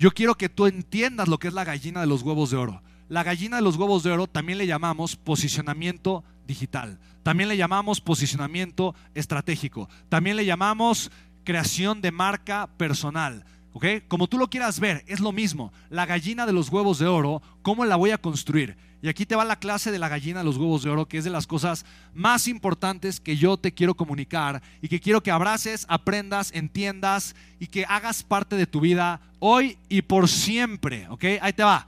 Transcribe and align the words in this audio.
yo 0.00 0.12
quiero 0.12 0.34
que 0.34 0.48
tú 0.48 0.64
entiendas 0.64 1.28
lo 1.28 1.38
que 1.38 1.48
es 1.48 1.52
la 1.52 1.62
gallina 1.62 2.00
de 2.00 2.06
los 2.06 2.22
huevos 2.22 2.50
de 2.50 2.56
oro. 2.56 2.82
La 3.10 3.22
gallina 3.22 3.56
de 3.56 3.62
los 3.62 3.76
huevos 3.76 4.02
de 4.02 4.10
oro 4.10 4.26
también 4.26 4.56
le 4.56 4.66
llamamos 4.66 5.14
posicionamiento 5.14 6.24
digital. 6.46 6.98
También 7.22 7.50
le 7.50 7.58
llamamos 7.58 8.00
posicionamiento 8.00 8.94
estratégico. 9.14 9.90
También 10.08 10.36
le 10.36 10.46
llamamos 10.46 11.10
creación 11.44 12.00
de 12.00 12.12
marca 12.12 12.70
personal. 12.78 13.44
¿Ok? 13.72 13.86
Como 14.08 14.26
tú 14.26 14.38
lo 14.38 14.50
quieras 14.50 14.80
ver, 14.80 15.04
es 15.06 15.20
lo 15.20 15.32
mismo. 15.32 15.72
La 15.90 16.06
gallina 16.06 16.46
de 16.46 16.52
los 16.52 16.68
huevos 16.70 16.98
de 16.98 17.06
oro, 17.06 17.40
¿cómo 17.62 17.84
la 17.84 17.96
voy 17.96 18.10
a 18.10 18.18
construir? 18.18 18.76
Y 19.02 19.08
aquí 19.08 19.24
te 19.24 19.36
va 19.36 19.44
la 19.44 19.58
clase 19.58 19.90
de 19.90 19.98
la 19.98 20.08
gallina 20.08 20.40
de 20.40 20.44
los 20.44 20.58
huevos 20.58 20.82
de 20.82 20.90
oro, 20.90 21.06
que 21.06 21.16
es 21.16 21.24
de 21.24 21.30
las 21.30 21.46
cosas 21.46 21.86
más 22.12 22.48
importantes 22.48 23.18
que 23.18 23.36
yo 23.36 23.56
te 23.56 23.72
quiero 23.72 23.94
comunicar 23.94 24.62
y 24.82 24.88
que 24.88 25.00
quiero 25.00 25.22
que 25.22 25.30
abraces, 25.30 25.86
aprendas, 25.88 26.50
entiendas 26.52 27.34
y 27.58 27.68
que 27.68 27.86
hagas 27.86 28.22
parte 28.22 28.56
de 28.56 28.66
tu 28.66 28.80
vida 28.80 29.20
hoy 29.38 29.78
y 29.88 30.02
por 30.02 30.28
siempre. 30.28 31.08
¿Ok? 31.08 31.24
Ahí 31.40 31.52
te 31.52 31.62
va. 31.62 31.86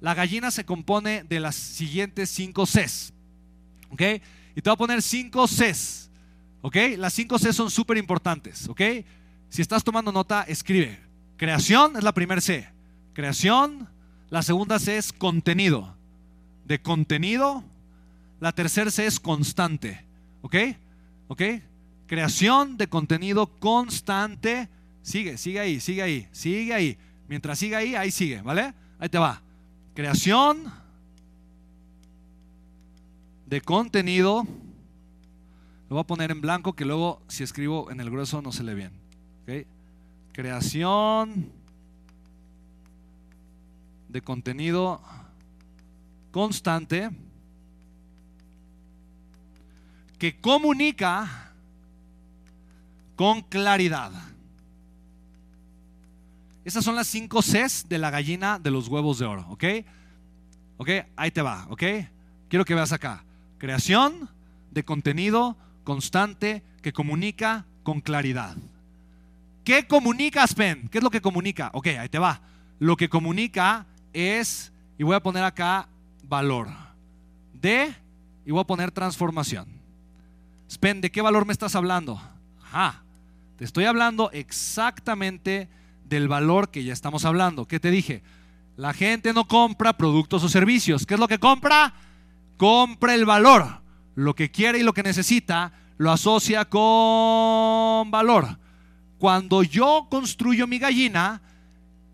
La 0.00 0.14
gallina 0.14 0.50
se 0.50 0.64
compone 0.64 1.24
de 1.24 1.40
las 1.40 1.54
siguientes 1.54 2.30
cinco 2.30 2.64
Cs. 2.64 3.12
¿Ok? 3.90 4.02
Y 4.56 4.62
te 4.62 4.70
voy 4.70 4.74
a 4.74 4.76
poner 4.76 5.02
cinco 5.02 5.46
Cs. 5.46 6.10
¿Ok? 6.62 6.76
Las 6.96 7.12
cinco 7.12 7.38
Cs 7.38 7.54
son 7.54 7.70
súper 7.70 7.98
importantes. 7.98 8.68
¿Ok? 8.68 8.80
Si 9.50 9.60
estás 9.60 9.84
tomando 9.84 10.10
nota, 10.12 10.44
escribe. 10.48 11.03
Creación 11.36 11.96
es 11.96 12.04
la 12.04 12.12
primera 12.12 12.40
C. 12.40 12.68
Creación. 13.12 13.88
La 14.30 14.42
segunda 14.42 14.78
C 14.78 14.96
es 14.96 15.12
contenido. 15.12 15.96
De 16.64 16.80
contenido. 16.80 17.64
La 18.40 18.52
tercera 18.52 18.90
C 18.90 19.06
es 19.06 19.20
constante. 19.20 20.04
¿Ok? 20.42 20.56
¿Ok? 21.28 21.42
Creación 22.06 22.76
de 22.76 22.86
contenido 22.88 23.46
constante. 23.46 24.68
Sigue, 25.02 25.36
sigue 25.38 25.60
ahí, 25.60 25.80
sigue 25.80 26.02
ahí, 26.02 26.28
sigue 26.32 26.74
ahí. 26.74 26.98
Mientras 27.28 27.58
sigue 27.58 27.76
ahí, 27.76 27.94
ahí 27.94 28.10
sigue, 28.10 28.42
¿vale? 28.42 28.74
Ahí 28.98 29.08
te 29.08 29.18
va. 29.18 29.42
Creación 29.94 30.64
de 33.46 33.60
contenido. 33.60 34.44
Lo 35.88 35.96
voy 35.96 36.00
a 36.00 36.06
poner 36.06 36.30
en 36.30 36.40
blanco 36.40 36.74
que 36.74 36.84
luego 36.84 37.22
si 37.28 37.44
escribo 37.44 37.90
en 37.90 38.00
el 38.00 38.10
grueso 38.10 38.42
no 38.42 38.52
se 38.52 38.62
lee 38.62 38.74
bien. 38.74 38.92
¿Ok? 39.42 39.66
Creación 40.34 41.52
de 44.08 44.20
contenido 44.20 45.00
constante 46.32 47.08
que 50.18 50.38
comunica 50.40 51.52
con 53.14 53.42
claridad. 53.42 54.10
Esas 56.64 56.84
son 56.84 56.96
las 56.96 57.06
cinco 57.06 57.40
Cs 57.40 57.88
de 57.88 57.98
la 57.98 58.10
gallina 58.10 58.58
de 58.58 58.72
los 58.72 58.88
huevos 58.88 59.20
de 59.20 59.26
oro, 59.26 59.46
¿ok? 59.50 59.64
¿Ok? 60.78 60.90
Ahí 61.14 61.30
te 61.30 61.42
va, 61.42 61.66
¿ok? 61.70 61.82
Quiero 62.48 62.64
que 62.64 62.74
veas 62.74 62.92
acá. 62.92 63.24
Creación 63.58 64.28
de 64.72 64.84
contenido 64.84 65.56
constante 65.84 66.64
que 66.82 66.92
comunica 66.92 67.66
con 67.84 68.00
claridad. 68.00 68.56
¿Qué 69.64 69.86
comunica 69.86 70.46
Spen? 70.46 70.88
¿Qué 70.88 70.98
es 70.98 71.04
lo 71.04 71.10
que 71.10 71.22
comunica? 71.22 71.70
Ok, 71.72 71.86
ahí 71.86 72.08
te 72.08 72.18
va. 72.18 72.42
Lo 72.78 72.96
que 72.96 73.08
comunica 73.08 73.86
es, 74.12 74.72
y 74.98 75.04
voy 75.04 75.16
a 75.16 75.22
poner 75.22 75.42
acá 75.42 75.88
valor. 76.28 76.68
De, 77.54 77.94
y 78.44 78.50
voy 78.50 78.60
a 78.60 78.66
poner 78.66 78.90
transformación. 78.90 79.66
Spen, 80.70 81.00
¿de 81.00 81.10
qué 81.10 81.22
valor 81.22 81.46
me 81.46 81.52
estás 81.52 81.74
hablando? 81.74 82.20
Ajá, 82.62 83.02
te 83.56 83.64
estoy 83.64 83.86
hablando 83.86 84.30
exactamente 84.32 85.68
del 86.04 86.28
valor 86.28 86.70
que 86.70 86.84
ya 86.84 86.92
estamos 86.92 87.24
hablando. 87.24 87.66
¿Qué 87.66 87.80
te 87.80 87.90
dije? 87.90 88.22
La 88.76 88.92
gente 88.92 89.32
no 89.32 89.48
compra 89.48 89.96
productos 89.96 90.44
o 90.44 90.48
servicios. 90.48 91.06
¿Qué 91.06 91.14
es 91.14 91.20
lo 91.20 91.28
que 91.28 91.38
compra? 91.38 91.94
Compra 92.58 93.14
el 93.14 93.24
valor. 93.24 93.80
Lo 94.14 94.34
que 94.34 94.50
quiere 94.50 94.78
y 94.80 94.82
lo 94.82 94.92
que 94.92 95.02
necesita 95.02 95.72
lo 95.96 96.10
asocia 96.10 96.66
con 96.66 98.10
valor. 98.10 98.58
Cuando 99.18 99.62
yo 99.62 100.08
construyo 100.10 100.66
mi 100.66 100.78
gallina, 100.78 101.42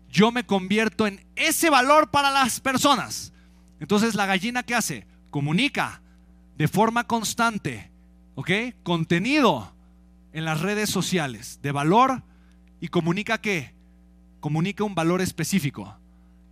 yo 0.09 0.31
me 0.31 0.45
convierto 0.45 1.07
en 1.07 1.25
ese 1.35 1.69
valor 1.69 2.11
para 2.11 2.31
las 2.31 2.59
personas. 2.59 3.33
Entonces 3.79 4.15
la 4.15 4.25
gallina 4.25 4.63
¿qué 4.63 4.75
hace? 4.75 5.07
Comunica 5.29 6.01
de 6.57 6.67
forma 6.67 7.05
constante, 7.05 7.91
¿ok? 8.35 8.51
Contenido 8.83 9.73
en 10.33 10.45
las 10.45 10.61
redes 10.61 10.89
sociales 10.89 11.59
de 11.61 11.71
valor 11.71 12.23
y 12.79 12.89
comunica 12.89 13.39
qué? 13.39 13.73
Comunica 14.39 14.83
un 14.83 14.95
valor 14.95 15.21
específico. 15.21 15.97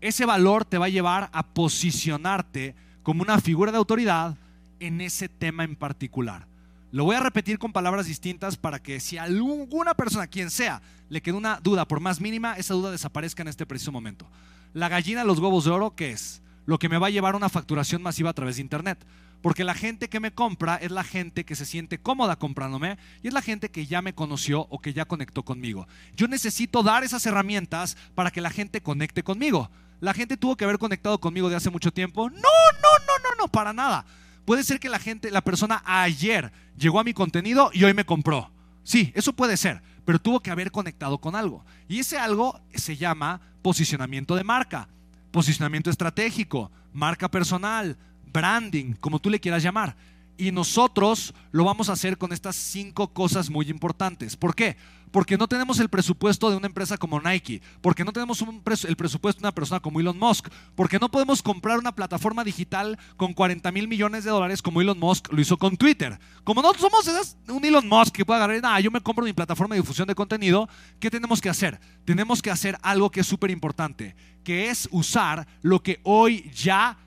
Ese 0.01 0.25
valor 0.25 0.65
te 0.65 0.77
va 0.77 0.85
a 0.85 0.89
llevar 0.89 1.29
a 1.33 1.43
posicionarte 1.43 2.75
como 3.03 3.21
una 3.21 3.39
figura 3.39 3.71
de 3.71 3.77
autoridad 3.77 4.37
en 4.79 5.01
ese 5.01 5.27
tema 5.27 5.63
en 5.63 5.75
particular. 5.75 6.47
Lo 6.91 7.03
voy 7.03 7.15
a 7.15 7.19
repetir 7.19 7.59
con 7.59 7.71
palabras 7.71 8.07
distintas 8.07 8.57
para 8.57 8.79
que 8.81 8.99
si 8.99 9.19
alguna 9.19 9.93
persona, 9.93 10.25
quien 10.25 10.49
sea, 10.49 10.81
le 11.07 11.21
quede 11.21 11.35
una 11.35 11.59
duda, 11.61 11.87
por 11.87 11.99
más 11.99 12.19
mínima, 12.19 12.55
esa 12.55 12.73
duda 12.73 12.89
desaparezca 12.89 13.43
en 13.43 13.47
este 13.47 13.67
preciso 13.67 13.91
momento. 13.91 14.27
La 14.73 14.89
gallina 14.89 15.23
los 15.23 15.37
huevos 15.37 15.65
de 15.65 15.71
oro, 15.71 15.95
¿qué 15.95 16.11
es? 16.11 16.41
Lo 16.65 16.79
que 16.79 16.89
me 16.89 16.97
va 16.97 17.07
a 17.07 17.11
llevar 17.11 17.35
a 17.35 17.37
una 17.37 17.49
facturación 17.49 18.01
masiva 18.01 18.31
a 18.31 18.33
través 18.33 18.55
de 18.55 18.63
Internet. 18.63 19.05
Porque 19.41 19.63
la 19.63 19.75
gente 19.75 20.09
que 20.09 20.19
me 20.19 20.33
compra 20.33 20.75
es 20.77 20.91
la 20.91 21.03
gente 21.03 21.45
que 21.45 21.55
se 21.55 21.65
siente 21.65 21.99
cómoda 21.99 22.35
comprándome 22.37 22.97
y 23.23 23.27
es 23.27 23.33
la 23.33 23.41
gente 23.41 23.69
que 23.69 23.85
ya 23.85 24.01
me 24.01 24.13
conoció 24.13 24.67
o 24.69 24.79
que 24.79 24.91
ya 24.91 25.05
conectó 25.05 25.43
conmigo. 25.43 25.87
Yo 26.15 26.27
necesito 26.27 26.83
dar 26.83 27.03
esas 27.03 27.25
herramientas 27.25 27.97
para 28.15 28.31
que 28.31 28.41
la 28.41 28.49
gente 28.49 28.81
conecte 28.81 29.23
conmigo. 29.23 29.69
La 30.01 30.13
gente 30.13 30.37
tuvo 30.37 30.57
que 30.57 30.65
haber 30.65 30.77
conectado 30.77 31.19
conmigo 31.19 31.49
de 31.49 31.55
hace 31.55 31.69
mucho 31.69 31.91
tiempo. 31.91 32.29
No, 32.29 32.37
no, 32.37 32.41
no, 32.41 33.29
no, 33.29 33.35
no, 33.43 33.47
para 33.47 33.73
nada. 33.73 34.05
Puede 34.49 34.63
ser 34.63 34.79
que 34.79 34.89
la 34.89 34.97
gente, 34.97 35.29
la 35.29 35.43
persona 35.43 35.83
ayer 35.85 36.51
llegó 36.75 36.99
a 36.99 37.03
mi 37.03 37.13
contenido 37.13 37.69
y 37.71 37.83
hoy 37.83 37.93
me 37.93 38.03
compró. 38.03 38.49
Sí, 38.81 39.11
eso 39.13 39.33
puede 39.33 39.57
ser, 39.57 39.83
pero 40.05 40.17
tuvo 40.17 40.39
que 40.39 40.49
haber 40.49 40.71
conectado 40.71 41.19
con 41.19 41.35
algo. 41.35 41.63
Y 41.87 41.99
ese 41.99 42.17
algo 42.17 42.59
se 42.73 42.97
llama 42.97 43.41
posicionamiento 43.61 44.35
de 44.35 44.43
marca, 44.43 44.89
posicionamiento 45.29 45.91
estratégico, 45.91 46.71
marca 46.93 47.29
personal, 47.29 47.95
branding, 48.33 48.93
como 48.93 49.19
tú 49.19 49.29
le 49.29 49.39
quieras 49.39 49.61
llamar. 49.61 49.95
Y 50.39 50.53
nosotros 50.53 51.33
lo 51.51 51.65
vamos 51.65 51.89
a 51.89 51.93
hacer 51.93 52.17
con 52.17 52.31
estas 52.31 52.55
cinco 52.55 53.11
cosas 53.13 53.49
muy 53.49 53.69
importantes. 53.69 54.37
¿Por 54.37 54.55
qué? 54.55 54.77
Porque 55.11 55.37
no 55.37 55.49
tenemos 55.49 55.81
el 55.81 55.89
presupuesto 55.89 56.49
de 56.49 56.55
una 56.55 56.67
empresa 56.67 56.97
como 56.97 57.19
Nike, 57.19 57.61
porque 57.81 58.05
no 58.05 58.13
tenemos 58.13 58.41
el 58.85 58.95
presupuesto 58.95 59.41
de 59.41 59.45
una 59.45 59.53
persona 59.53 59.81
como 59.81 59.99
Elon 59.99 60.17
Musk, 60.17 60.47
porque 60.75 60.97
no 60.97 61.11
podemos 61.11 61.43
comprar 61.43 61.77
una 61.77 61.93
plataforma 61.93 62.45
digital 62.45 62.97
con 63.17 63.33
40 63.33 63.69
mil 63.73 63.89
millones 63.89 64.23
de 64.23 64.29
dólares 64.29 64.61
como 64.61 64.79
Elon 64.79 64.97
Musk 64.97 65.27
lo 65.33 65.41
hizo 65.41 65.57
con 65.57 65.75
Twitter. 65.75 66.17
Como 66.45 66.61
no 66.61 66.73
somos 66.75 67.35
un 67.49 67.65
Elon 67.65 67.89
Musk 67.89 68.15
que 68.15 68.23
pueda 68.23 68.37
agarrar, 68.37 68.61
nada, 68.61 68.79
yo 68.79 68.91
me 68.91 69.01
compro 69.01 69.25
mi 69.25 69.33
plataforma 69.33 69.75
de 69.75 69.81
difusión 69.81 70.07
de 70.07 70.15
contenido, 70.15 70.69
¿qué 71.01 71.11
tenemos 71.11 71.41
que 71.41 71.49
hacer? 71.49 71.81
Tenemos 72.05 72.41
que 72.41 72.49
hacer 72.49 72.77
algo 72.81 73.11
que 73.11 73.19
es 73.19 73.27
súper 73.27 73.51
importante, 73.51 74.15
que 74.45 74.69
es 74.69 74.87
usar 74.93 75.45
lo 75.63 75.83
que 75.83 75.99
hoy 76.03 76.49
ya 76.55 76.97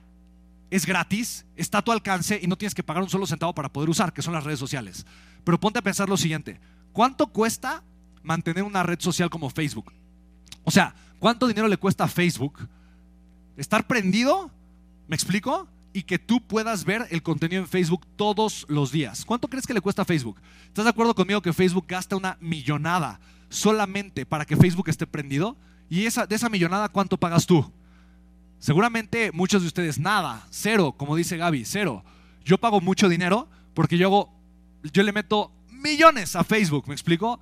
es 0.72 0.86
gratis, 0.86 1.44
está 1.54 1.78
a 1.78 1.82
tu 1.82 1.92
alcance 1.92 2.40
y 2.42 2.46
no 2.46 2.56
tienes 2.56 2.74
que 2.74 2.82
pagar 2.82 3.02
un 3.02 3.10
solo 3.10 3.26
centavo 3.26 3.54
para 3.54 3.70
poder 3.70 3.90
usar, 3.90 4.14
que 4.14 4.22
son 4.22 4.32
las 4.32 4.42
redes 4.42 4.58
sociales. 4.58 5.04
Pero 5.44 5.60
ponte 5.60 5.78
a 5.78 5.82
pensar 5.82 6.08
lo 6.08 6.16
siguiente, 6.16 6.58
¿cuánto 6.94 7.26
cuesta 7.26 7.82
mantener 8.22 8.64
una 8.64 8.82
red 8.82 8.98
social 8.98 9.28
como 9.28 9.50
Facebook? 9.50 9.92
O 10.64 10.70
sea, 10.70 10.94
¿cuánto 11.18 11.46
dinero 11.46 11.68
le 11.68 11.76
cuesta 11.76 12.04
a 12.04 12.08
Facebook 12.08 12.66
estar 13.58 13.86
prendido? 13.86 14.50
¿Me 15.08 15.14
explico? 15.14 15.68
Y 15.92 16.04
que 16.04 16.18
tú 16.18 16.40
puedas 16.40 16.86
ver 16.86 17.06
el 17.10 17.22
contenido 17.22 17.60
en 17.60 17.68
Facebook 17.68 18.06
todos 18.16 18.64
los 18.70 18.90
días. 18.90 19.26
¿Cuánto 19.26 19.48
crees 19.48 19.66
que 19.66 19.74
le 19.74 19.82
cuesta 19.82 20.02
a 20.02 20.06
Facebook? 20.06 20.40
¿Estás 20.68 20.86
de 20.86 20.90
acuerdo 20.90 21.14
conmigo 21.14 21.42
que 21.42 21.52
Facebook 21.52 21.84
gasta 21.86 22.16
una 22.16 22.38
millonada 22.40 23.20
solamente 23.50 24.24
para 24.24 24.46
que 24.46 24.56
Facebook 24.56 24.88
esté 24.88 25.06
prendido? 25.06 25.54
Y 25.90 26.06
esa, 26.06 26.26
de 26.26 26.34
esa 26.34 26.48
millonada, 26.48 26.88
¿cuánto 26.88 27.18
pagas 27.18 27.44
tú? 27.44 27.70
Seguramente 28.62 29.32
muchos 29.32 29.62
de 29.62 29.66
ustedes 29.66 29.98
nada, 29.98 30.46
cero, 30.50 30.94
como 30.96 31.16
dice 31.16 31.36
Gaby, 31.36 31.64
cero. 31.64 32.04
Yo 32.44 32.58
pago 32.58 32.80
mucho 32.80 33.08
dinero 33.08 33.48
porque 33.74 33.98
yo 33.98 34.30
le 34.94 35.10
meto 35.10 35.50
millones 35.68 36.36
a 36.36 36.44
Facebook, 36.44 36.86
¿me 36.86 36.94
explico? 36.94 37.40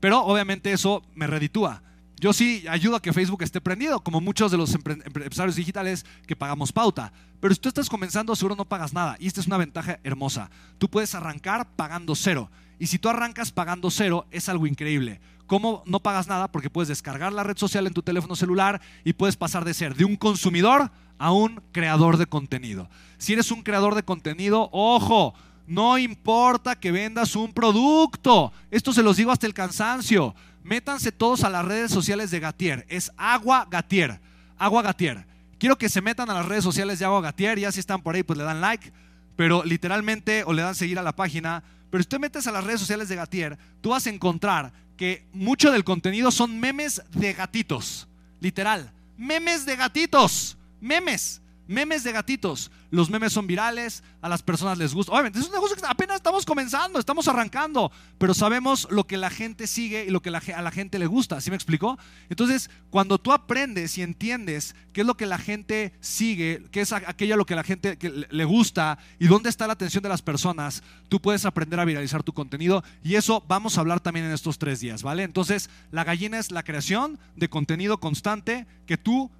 Pero 0.00 0.20
obviamente 0.20 0.70
eso 0.70 1.02
me 1.14 1.26
reditúa. 1.26 1.82
Yo 2.20 2.34
sí 2.34 2.66
ayudo 2.68 2.96
a 2.96 3.00
que 3.02 3.14
Facebook 3.14 3.42
esté 3.42 3.62
prendido, 3.62 4.00
como 4.00 4.20
muchos 4.20 4.50
de 4.50 4.58
los 4.58 4.74
empresarios 4.74 5.56
digitales 5.56 6.04
que 6.26 6.36
pagamos 6.36 6.70
pauta. 6.70 7.14
Pero 7.40 7.54
si 7.54 7.60
tú 7.60 7.70
estás 7.70 7.88
comenzando, 7.88 8.36
seguro 8.36 8.56
no 8.56 8.66
pagas 8.66 8.92
nada. 8.92 9.16
Y 9.18 9.26
esta 9.26 9.40
es 9.40 9.46
una 9.46 9.56
ventaja 9.56 9.98
hermosa. 10.04 10.50
Tú 10.76 10.90
puedes 10.90 11.14
arrancar 11.14 11.66
pagando 11.76 12.14
cero. 12.14 12.50
Y 12.78 12.88
si 12.88 12.98
tú 12.98 13.08
arrancas 13.08 13.52
pagando 13.52 13.90
cero, 13.90 14.26
es 14.30 14.50
algo 14.50 14.66
increíble. 14.66 15.18
¿Cómo 15.46 15.82
no 15.86 16.00
pagas 16.00 16.28
nada? 16.28 16.52
Porque 16.52 16.68
puedes 16.68 16.88
descargar 16.88 17.32
la 17.32 17.42
red 17.42 17.56
social 17.56 17.86
en 17.86 17.94
tu 17.94 18.02
teléfono 18.02 18.36
celular 18.36 18.82
y 19.02 19.14
puedes 19.14 19.38
pasar 19.38 19.64
de 19.64 19.72
ser 19.72 19.94
de 19.94 20.04
un 20.04 20.16
consumidor 20.16 20.92
a 21.16 21.32
un 21.32 21.62
creador 21.72 22.18
de 22.18 22.26
contenido. 22.26 22.90
Si 23.16 23.32
eres 23.32 23.50
un 23.50 23.62
creador 23.62 23.94
de 23.94 24.02
contenido, 24.02 24.68
ojo, 24.72 25.32
no 25.66 25.96
importa 25.96 26.78
que 26.78 26.92
vendas 26.92 27.34
un 27.34 27.54
producto. 27.54 28.52
Esto 28.70 28.92
se 28.92 29.02
los 29.02 29.16
digo 29.16 29.32
hasta 29.32 29.46
el 29.46 29.54
cansancio. 29.54 30.34
Métanse 30.62 31.12
todos 31.12 31.44
a 31.44 31.50
las 31.50 31.64
redes 31.64 31.90
sociales 31.90 32.30
de 32.30 32.40
Gatier. 32.40 32.86
Es 32.88 33.10
Agua 33.16 33.66
Gatier. 33.70 34.20
Agua 34.58 34.82
Gatier. 34.82 35.26
Quiero 35.58 35.76
que 35.76 35.88
se 35.88 36.00
metan 36.00 36.30
a 36.30 36.34
las 36.34 36.46
redes 36.46 36.64
sociales 36.64 36.98
de 36.98 37.04
Agua 37.04 37.20
Gatier. 37.20 37.58
Ya 37.58 37.72
si 37.72 37.80
están 37.80 38.02
por 38.02 38.14
ahí, 38.14 38.22
pues 38.22 38.38
le 38.38 38.44
dan 38.44 38.60
like. 38.60 38.92
Pero 39.36 39.64
literalmente, 39.64 40.44
o 40.44 40.52
le 40.52 40.62
dan 40.62 40.74
seguir 40.74 40.98
a 40.98 41.02
la 41.02 41.14
página. 41.14 41.62
Pero 41.90 42.02
si 42.02 42.08
te 42.08 42.18
metes 42.18 42.46
a 42.46 42.52
las 42.52 42.64
redes 42.64 42.80
sociales 42.80 43.08
de 43.08 43.16
Gatier, 43.16 43.58
tú 43.80 43.90
vas 43.90 44.06
a 44.06 44.10
encontrar 44.10 44.72
que 44.96 45.26
mucho 45.32 45.72
del 45.72 45.84
contenido 45.84 46.30
son 46.30 46.60
memes 46.60 47.02
de 47.12 47.32
gatitos. 47.32 48.06
Literal. 48.40 48.92
Memes 49.16 49.64
de 49.66 49.76
gatitos. 49.76 50.56
Memes 50.80 51.40
memes 51.70 52.02
de 52.02 52.10
gatitos. 52.12 52.70
Los 52.90 53.08
memes 53.08 53.32
son 53.32 53.46
virales, 53.46 54.02
a 54.20 54.28
las 54.28 54.42
personas 54.42 54.76
les 54.76 54.92
gusta. 54.92 55.12
Obviamente, 55.12 55.38
es 55.38 55.46
un 55.46 55.52
negocio 55.52 55.76
que 55.76 55.82
apenas 55.86 56.16
estamos 56.16 56.44
comenzando, 56.44 56.98
estamos 56.98 57.28
arrancando, 57.28 57.92
pero 58.18 58.34
sabemos 58.34 58.88
lo 58.90 59.06
que 59.06 59.16
la 59.16 59.30
gente 59.30 59.68
sigue 59.68 60.04
y 60.04 60.10
lo 60.10 60.20
que 60.20 60.30
a 60.30 60.62
la 60.62 60.70
gente 60.72 60.98
le 60.98 61.06
gusta. 61.06 61.40
¿Sí 61.40 61.48
me 61.50 61.56
explicó? 61.56 61.96
Entonces, 62.28 62.70
cuando 62.90 63.18
tú 63.18 63.32
aprendes 63.32 63.96
y 63.96 64.02
entiendes 64.02 64.74
qué 64.92 65.02
es 65.02 65.06
lo 65.06 65.16
que 65.16 65.26
la 65.26 65.38
gente 65.38 65.92
sigue, 66.00 66.64
qué 66.72 66.80
es 66.80 66.92
aquello 66.92 67.34
a 67.34 67.38
lo 67.38 67.46
que 67.46 67.54
la 67.54 67.62
gente 67.62 67.96
le 68.30 68.44
gusta 68.44 68.98
y 69.20 69.28
dónde 69.28 69.48
está 69.48 69.68
la 69.68 69.74
atención 69.74 70.02
de 70.02 70.08
las 70.08 70.22
personas, 70.22 70.82
tú 71.08 71.22
puedes 71.22 71.44
aprender 71.44 71.78
a 71.78 71.84
viralizar 71.84 72.24
tu 72.24 72.32
contenido 72.32 72.82
y 73.04 73.14
eso 73.14 73.44
vamos 73.46 73.78
a 73.78 73.82
hablar 73.82 74.00
también 74.00 74.26
en 74.26 74.32
estos 74.32 74.58
tres 74.58 74.80
días, 74.80 75.04
¿vale? 75.04 75.22
Entonces, 75.22 75.70
la 75.92 76.02
gallina 76.02 76.40
es 76.40 76.50
la 76.50 76.64
creación 76.64 77.20
de 77.36 77.48
contenido 77.48 78.00
constante 78.00 78.66
que 78.86 78.98
tú 78.98 79.30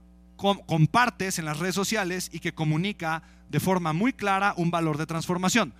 compartes 0.66 1.38
en 1.38 1.44
las 1.44 1.58
redes 1.58 1.74
sociales 1.74 2.30
y 2.32 2.40
que 2.40 2.54
comunica 2.54 3.22
de 3.48 3.60
forma 3.60 3.92
muy 3.92 4.12
clara 4.12 4.54
un 4.56 4.70
valor 4.70 4.96
de 4.96 5.06
transformación. 5.06 5.74